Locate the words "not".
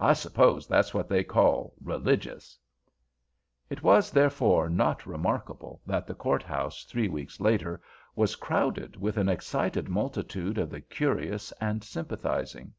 4.68-5.06